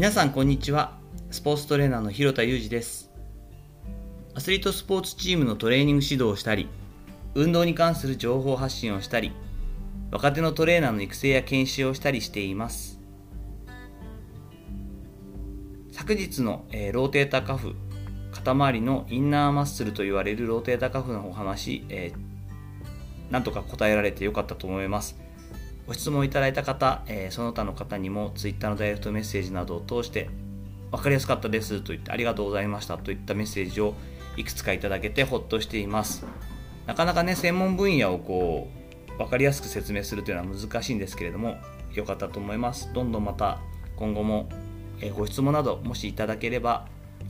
[0.00, 0.96] 皆さんこんにちは。
[1.30, 3.10] スポーツトレーナーの広田裕二です。
[4.34, 6.70] アスリートスポーツチームのトレーニング指導をしたり
[7.34, 9.30] 運動に関する情報発信をしたり
[10.10, 12.98] 若手のトレーナーの育成や研修をしたりしています。
[15.92, 17.74] 昨日の、えー、ローテータカフ
[18.32, 25.20] 肩周りのインナーマッスルと言われるローテータカフのお話、えー、なんとか答えられてよかったと思います。
[25.90, 30.30] ご質問いただいた方、えー、その他の方にも Twitter のダイレクトメッセージなどを通して
[30.92, 33.94] 分かりやすかったですと言ってありがとうございましたといったメッセージを
[34.36, 36.24] いくつかいただけてほっとしています。
[36.86, 38.68] なかなかね専門分野をこ
[39.08, 41.56] う分かりやすく説明するというのは難しいんですけれども
[41.92, 42.92] 良かったと思います。
[42.92, 43.58] どんどんまた
[43.96, 44.48] 今後も
[45.16, 46.86] ご質問などもしいただければ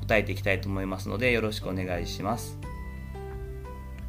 [0.06, 2.58] 答えていきたいと思いますのでよろしくお願いします。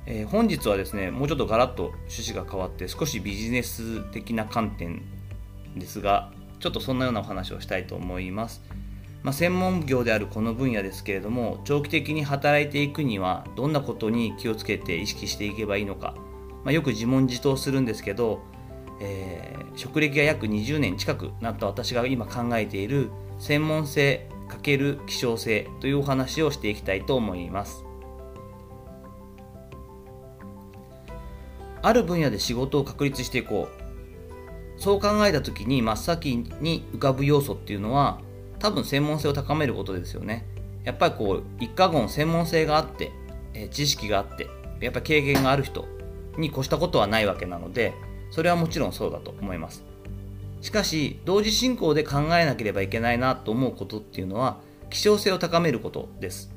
[0.05, 5.03] えー、本日はですねもうちょっとガラッと趣旨が変わって少しビジネス的な観点
[5.75, 8.61] ですがちょっとそんなようなお話をしたいと思います、
[9.23, 16.15] まあ、専門業であるこの分野ですけれども長期的に働いていくにはどんなことに気をつけて意識していけばいいのか、
[16.63, 18.41] まあ、よく自問自答するんですけど、
[19.01, 27.85] えー、職歴が約20年近くなった私が今考えている専門性×希少性というお話をしていきたいと思います。
[31.81, 33.81] ある分野で仕事を確立していこう。
[34.81, 38.19] そう考えた時に真っ先に浮かぶ要素っていうのは
[38.57, 40.47] 多分専門性を高めることですよね。
[40.83, 43.11] やっぱりこう一過言専門性があって、
[43.53, 44.47] え知識があって
[44.79, 45.87] やっぱ経験がある人
[46.37, 47.93] に越したことはないわけなので
[48.31, 49.83] それはもちろんそうだと思います。
[50.61, 54.59] しかし同時進行で考えなければいけないなと思うことっていうのは
[54.89, 56.51] 希少性を高めることです。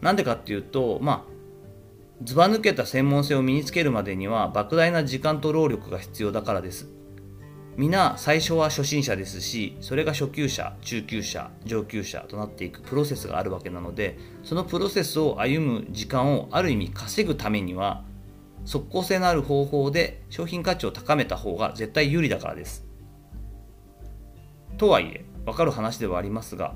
[0.00, 1.37] なんでかっていうとまあ
[2.24, 6.88] ずば抜けた専門性を身につけるまでには莫大な時間と労力が必要だからです。
[7.76, 18.02] 皆最初は初心者ですしそれが初級者中級者上級者となっていくプロセスがあるわけなのでそのプロセスを歩む時間をある意味稼ぐためには
[18.64, 22.84] 即効性のある方法で商品価値を高めた方が絶対有利だからです。
[24.76, 26.74] とはいえ分かる話ではありますが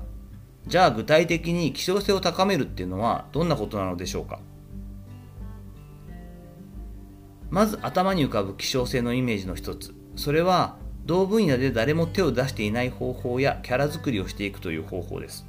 [0.67, 4.39] じゃあ具体的に希少性を高めるっていうのはどんなことなのでしょうか？
[7.53, 9.93] まず頭に浮かぶ希少性のイメージの一つ。
[10.15, 10.75] それは
[11.05, 15.45] 同分野で誰も手を出していない方法やキャラ作りをしていくという方法です。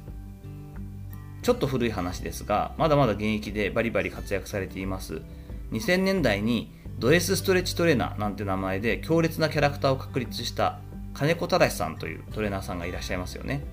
[1.41, 5.23] ちょっと古い話ですがまだまだ現役でバリバリ活躍されています。
[5.71, 10.77] 2000年代にド S スストレッチトレーナーなんて名前で強烈なキャラクターを確立した
[11.15, 13.63] 金子正さんというトレーナーさんがいらっしゃいますよね。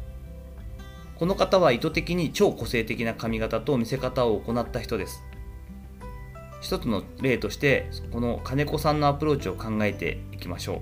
[1.17, 5.23] この方は意図的に超個性的な髪型と見せ方を行った人です。
[6.63, 10.81] 一つの例としてこの金子さんのアプローチを考えていきましょ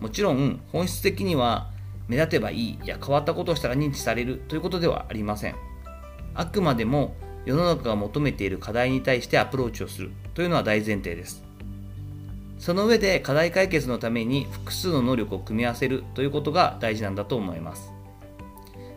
[0.00, 0.02] う。
[0.02, 1.70] もちろん本質的には
[2.08, 5.54] 目立てばいいや変わったことをしたら認知されるということではありません。
[6.34, 11.44] あくまでも世の中が求めている課題に対してアプローチをするというのは大前提です。
[12.58, 17.92] その上で課題解決のために複数の能力を組み合わせるということが大事なんだと思います。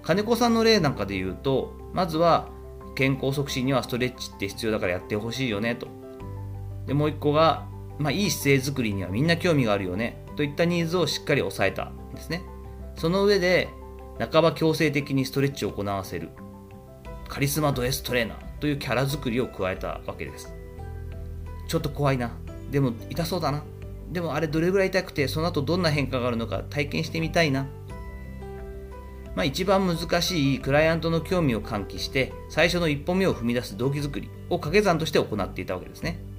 [0.01, 2.47] 金子さんの例なんかで言うとまずは
[2.95, 6.00] 健康促進にはストレッチって必要だからやってほしいよねと。
[6.91, 7.69] でもう一個が、
[7.99, 12.41] まあ、いい姿勢づくりにはみんな興味があるよねといったニーズをしっかり抑えたんですね。
[12.97, 13.69] その上で
[14.19, 16.31] 半ば強制的にストレッチを行わせる。
[17.29, 20.53] カリスマド S トレーナーというキャラ作りを加えたわけです。
[21.69, 22.33] ちょっと怖いな。
[22.71, 23.63] でも痛そうだな。
[24.11, 27.67] でもあれどれぐらい痛くてその後どんな変化があるのか体験してみたいな。
[29.33, 36.29] まあ、一番難しいクライアントの興味を喚起して最初の一歩目を踏み出す動機づくりを掛け算として行っていたわけですね。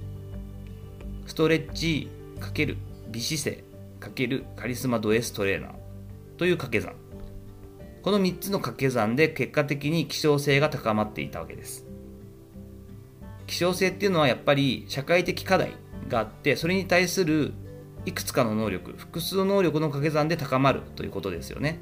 [1.25, 2.77] ストレッチ×
[3.11, 3.63] 美姿勢
[3.99, 5.71] ×カリスマド S トレーナー
[6.37, 6.95] という掛け算。
[8.01, 11.85] この3つの掛け算で結果的に希少性が高まっていたわけです。
[13.47, 15.73] 希少性っていうのはやっぱり社会的課題
[16.09, 17.53] があってそれに対する
[18.05, 21.79] いくつかの能力複数の能力の掛け算で高まるということですよね。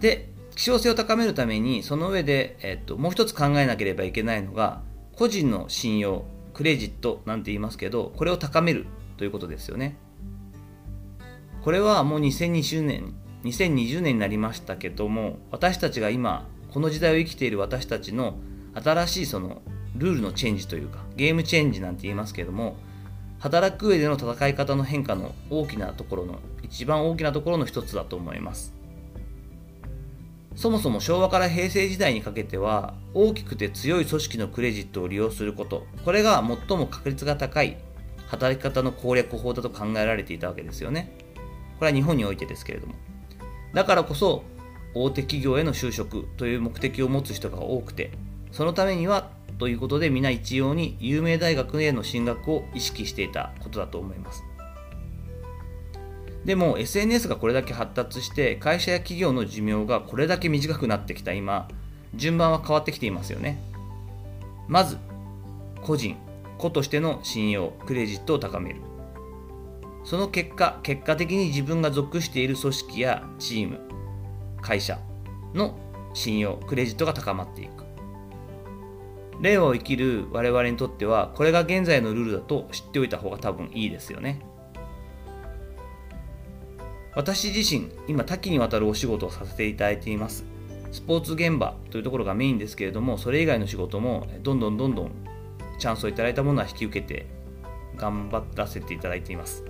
[0.00, 4.82] で希少性を高めるためにその上で、えっと、もう一つ考えなければいけないのが
[5.16, 9.96] 個人の信用クレジットなんて言いますけどこれを高めるということですよね。
[11.62, 13.14] これはもう2020年
[13.44, 18.36] 2020年になりましたけども私たちが今この時代を生きている私たちの
[18.74, 19.62] 新しいその
[19.96, 22.76] ルールのチェンジというかゲームチェンジなんて言いますけども
[23.38, 28.74] 働く上での戦い方の変化の大きなところの一番大きなところの一つだと思います。
[30.64, 35.86] そもそも昭和から平成時代にかけては大きくて強い組織のクレジットを利用すること。
[36.06, 37.76] これが最も確率が高い
[38.28, 41.12] 働き方の攻略法だと考えられていたわけですよね。
[41.78, 42.94] これは日本においてですけれども。
[43.74, 44.42] だからこそ
[44.94, 48.12] 大手企業への就職という目的を持つ人が多くて
[48.50, 49.28] そのためには
[49.58, 54.42] ということで皆一様に有名大学への進学を意識していたことだと思います。
[56.44, 61.32] でも SNS がこれだけ発達して会社や企業の寿命がこれだけ短くなってきた。
[61.32, 61.68] 今
[62.14, 63.58] 順番は変わってきていますよね。
[64.68, 64.98] まず
[65.82, 66.16] 個人
[66.58, 68.80] 個としての信用クレジットを高める。
[70.04, 73.80] その結果結果的に自分が属している組織やチーム
[74.60, 74.98] 会社
[75.54, 75.78] の
[76.12, 77.84] 信用クレジットが高まっていく。
[79.40, 84.40] 令和を生きる我々にとってはこれが現在のルールだと知っておいた方が多分いいですよね。
[87.16, 90.44] 私自身今多岐にわたるお仕事をさせていただいています。
[90.90, 95.10] スポーツ現場というところがメインですけれどもそれ以外の仕事もどんどんどんどん
[95.78, 97.26] チャンスをいただいたものは引き受けて
[97.96, 99.64] 頑張らせていただいています。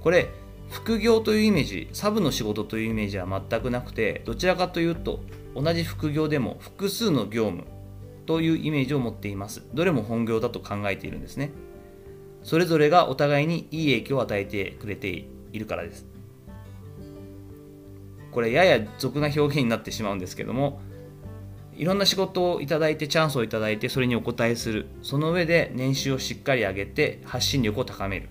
[0.00, 0.28] これ
[0.70, 5.20] 副業というイメージサブの仕事というイメージは全くなくてどちらかというと
[5.54, 7.64] 同じ副業でも複数の業務
[8.26, 9.62] というイメージを持っています。
[9.74, 11.52] どれも本業だと考えているんですね。
[12.42, 15.08] それぞれがお互いにいい影響を与えてくれて
[15.52, 16.11] いるからです。
[18.32, 20.80] これやや俗な表現になってしまうんですけども
[21.74, 24.86] いろんな仕事をいただいてチャンスをいただいてそれにお答えする。
[25.02, 28.28] その上で年収をしっかり上げて発信力を高める。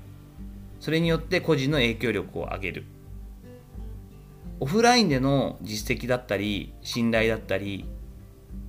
[0.79, 2.85] それによって個人の影響力を上げる。
[4.59, 7.85] オフラインでの実績だったり信頼だったり、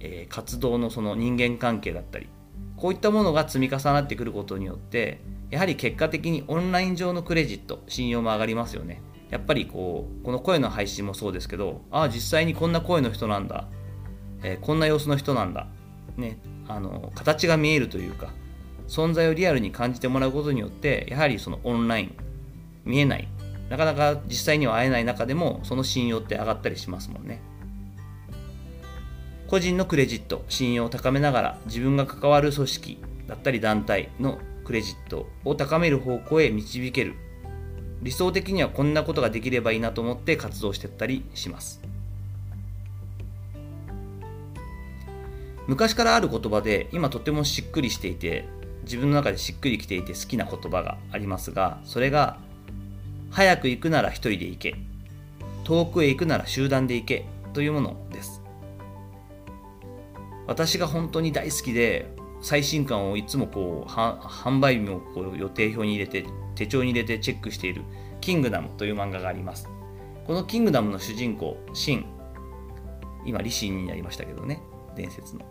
[0.01, 2.29] えー、活動のその人間関係だったり
[2.77, 5.21] こういったものが積み重なってくることによって
[5.51, 9.03] やはり結果的にオンライン上のクレジット信用も上がりますよね。
[9.33, 13.67] やっぱりこうこの声の配信もそうですけどああ実際にこんな声の人なんだ。
[14.45, 15.69] えー、こんな様子の人なんだ、
[16.17, 16.39] ね、
[16.69, 18.33] あの形が見えるというか
[18.89, 22.17] 存在をリアルに感じてもらうことによってやはりそのオンライン
[22.85, 23.29] 見えない。
[23.71, 27.41] なかなか実際には会えない中でもその信用って上がったりしますもんね。
[29.49, 37.15] 個人のクレジット信用を高めながら自分が関わる組織だったり団体のクレジットを高める方向へ導ける。
[38.03, 41.81] 理想的にはこんなことができればいいなと思って活動してったりします。
[45.69, 48.45] 昔からある言葉で今とてもしっくりしていて
[48.83, 52.39] 自分の中でしっくりきていて好きな言葉がありますがそれが
[53.31, 54.75] 早く行くなら一人で行け
[55.63, 58.43] 遠くへ行くなら集団で行けというものです。
[60.49, 62.13] 私が本当に大好きで
[62.43, 67.83] 最新刊をいつもこう販売日をこう予定表に入れて手帳に入れてチェックしている
[68.21, 69.69] 「キングダム」という漫画があります。
[70.27, 72.05] この「キングダム」の主人公シン。
[73.25, 74.61] 今リシンになりましたけどね。
[74.97, 75.43] 伝説の、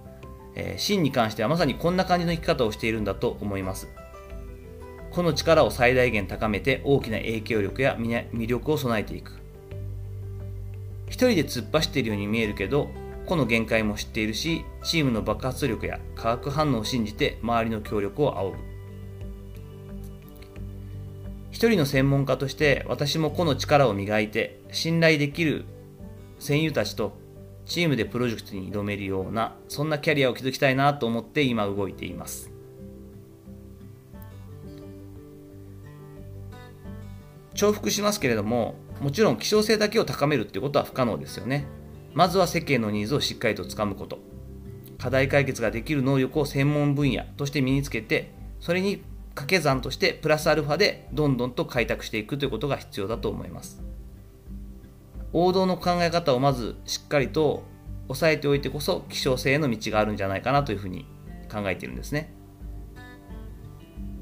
[0.56, 3.88] えー、真に関してはまさにこんな感じの生き方をしているんだと思います。
[5.12, 9.42] この力を最大限高めて大きな影響力や魅力を備えていく。
[11.08, 12.90] 一人で突っ走っているように見えるけど
[13.32, 18.58] 個の限界も知っているしチームの爆発力や化学反応を信じて周りの協力を仰ぐ。
[21.50, 25.64] 一人の専門家として私も個の力を磨いて信頼できる
[26.40, 27.14] 戦友たちと
[27.66, 32.52] チームでプロジェクトに挑めるようなそんなキャリアを築きたいなと思って今動いています。
[37.54, 41.66] 重複しますけれどももちろん希少性だけを高めるってことは不可能ですよね。
[42.14, 44.20] まずは世間のニーズをしっかりとつかむこと。
[44.98, 48.98] 課題解決ができる能力を専門分野として身につけてそれに
[49.30, 53.82] 掛け算としてプラスアルファでどんどんと開拓していくということが必要だと思います。
[55.34, 57.64] 王道の考え方をまずしっかりと
[58.10, 61.08] 押さえておいてこそ希少性への道があるんじゃないかなというふうに
[61.52, 62.34] 考えているんですね。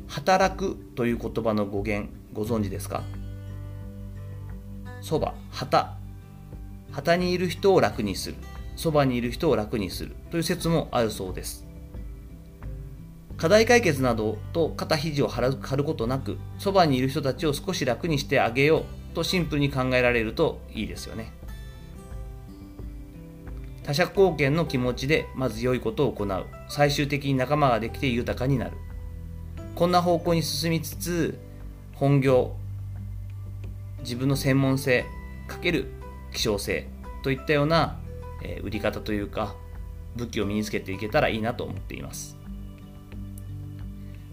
[0.07, 3.03] 働くという言葉の語源ご存知ですか？
[5.01, 5.97] そば旗。
[6.91, 8.35] 旗にいる人を楽にする。
[8.75, 10.15] そばにいる人を楽にする。
[10.31, 11.65] という説もあるそうです。
[13.37, 15.41] 課題解決などと肩肘を張
[15.75, 19.15] ることなくそばにいる人たちを少し楽にしてあげよう。
[19.15, 21.33] とシンプルに考えられるといいですよね。
[23.83, 26.45] 他者貢献の気持ちでまず良いことを行う。
[26.67, 28.71] 最終的に仲間ができて豊かになる。
[29.75, 31.39] こんな方向に進みつつ
[31.95, 32.55] 本業
[34.01, 35.05] 自分の専門性
[35.47, 35.91] かける
[36.31, 36.87] 希少性
[37.23, 37.99] といったような、
[38.43, 39.55] え売り方というか
[40.15, 42.37] 武器を身につけていけたらいいなと思っています。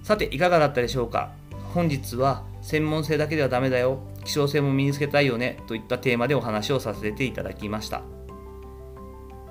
[0.03, 1.33] さていかがだったでしょうか？
[1.75, 8.03] 本日は専門性だけではダメだよ希少性も身につけたいよねといったテーマでお話をさせていただきました。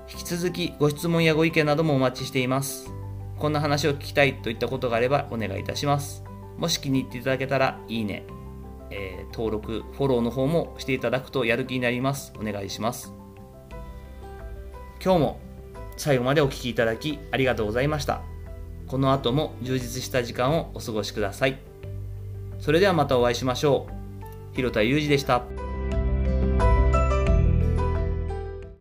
[0.08, 2.92] 引き続きご質問やご意見などもお待ちしています。
[3.38, 6.24] こんな話を聞きたいといったことがあればお願いいたします。
[6.56, 8.24] もし気に入っていただけたらいいね。
[8.90, 12.32] えー、登録フォローの方もしていただくとやる気になります。
[12.38, 13.12] お願いします。
[15.02, 15.40] 今日も
[15.96, 18.22] 最後までお聴きいただきありがとうございました。
[18.86, 21.58] この後も充実した時間をお過ごしください。
[22.60, 23.86] それではまたお会いしましょ
[24.52, 24.54] う。
[24.54, 25.65] 広田裕二でした。